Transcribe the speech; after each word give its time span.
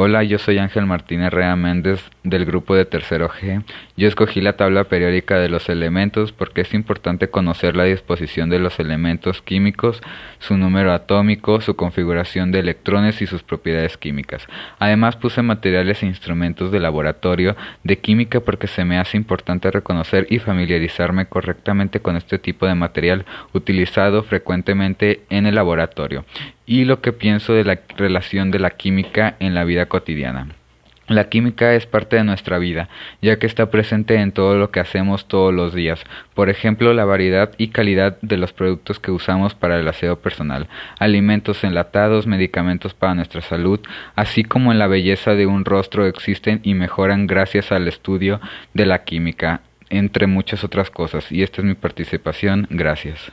Hola, 0.00 0.22
yo 0.22 0.38
soy 0.38 0.58
Ángel 0.58 0.86
Martínez 0.86 1.32
Rea 1.32 1.56
Méndez 1.56 2.08
del 2.22 2.44
grupo 2.44 2.76
de 2.76 2.84
tercero 2.84 3.28
G. 3.28 3.64
Yo 3.96 4.06
escogí 4.06 4.40
la 4.40 4.52
tabla 4.52 4.84
periódica 4.84 5.40
de 5.40 5.48
los 5.48 5.68
elementos 5.68 6.30
porque 6.30 6.60
es 6.60 6.72
importante 6.72 7.30
conocer 7.30 7.74
la 7.74 7.82
disposición 7.82 8.48
de 8.48 8.60
los 8.60 8.78
elementos 8.78 9.42
químicos, 9.42 10.00
su 10.38 10.56
número 10.56 10.92
atómico, 10.92 11.60
su 11.60 11.74
configuración 11.74 12.52
de 12.52 12.60
electrones 12.60 13.20
y 13.22 13.26
sus 13.26 13.42
propiedades 13.42 13.96
químicas. 13.96 14.46
Además 14.78 15.16
puse 15.16 15.42
materiales 15.42 16.00
e 16.04 16.06
instrumentos 16.06 16.70
de 16.70 16.78
laboratorio 16.78 17.56
de 17.82 17.98
química 17.98 18.38
porque 18.38 18.68
se 18.68 18.84
me 18.84 19.00
hace 19.00 19.16
importante 19.16 19.68
reconocer 19.68 20.28
y 20.30 20.38
familiarizarme 20.38 21.26
correctamente 21.26 21.98
con 21.98 22.14
este 22.14 22.38
tipo 22.38 22.66
de 22.66 22.76
material 22.76 23.26
utilizado 23.52 24.22
frecuentemente 24.22 25.22
en 25.28 25.46
el 25.46 25.56
laboratorio 25.56 26.24
y 26.68 26.84
lo 26.84 27.00
que 27.00 27.14
pienso 27.14 27.54
de 27.54 27.64
la 27.64 27.80
relación 27.96 28.50
de 28.50 28.58
la 28.58 28.70
química 28.70 29.36
en 29.40 29.54
la 29.54 29.64
vida 29.64 29.86
cotidiana. 29.88 30.48
La 31.08 31.30
química 31.30 31.72
es 31.72 31.86
parte 31.86 32.16
de 32.16 32.24
nuestra 32.24 32.58
vida, 32.58 32.90
ya 33.22 33.38
que 33.38 33.46
está 33.46 33.70
presente 33.70 34.16
en 34.16 34.30
todo 34.30 34.58
lo 34.58 34.70
que 34.70 34.80
hacemos 34.80 35.26
todos 35.26 35.54
los 35.54 35.72
días, 35.72 36.04
por 36.34 36.50
ejemplo 36.50 36.92
la 36.92 37.06
variedad 37.06 37.52
y 37.56 37.68
calidad 37.68 38.18
de 38.20 38.36
los 38.36 38.52
productos 38.52 39.00
que 39.00 39.10
usamos 39.10 39.54
para 39.54 39.80
el 39.80 39.88
aseo 39.88 40.20
personal, 40.20 40.68
alimentos 40.98 41.64
enlatados, 41.64 42.26
medicamentos 42.26 42.92
para 42.92 43.14
nuestra 43.14 43.40
salud, 43.40 43.80
así 44.16 44.44
como 44.44 44.70
en 44.70 44.78
la 44.78 44.86
belleza 44.86 45.34
de 45.34 45.46
un 45.46 45.64
rostro 45.64 46.04
existen 46.04 46.60
y 46.62 46.74
mejoran 46.74 47.26
gracias 47.26 47.72
al 47.72 47.88
estudio 47.88 48.38
de 48.74 48.84
la 48.84 49.04
química, 49.04 49.62
entre 49.88 50.26
muchas 50.26 50.62
otras 50.62 50.90
cosas, 50.90 51.32
y 51.32 51.42
esta 51.42 51.62
es 51.62 51.64
mi 51.64 51.74
participación, 51.74 52.66
gracias. 52.68 53.32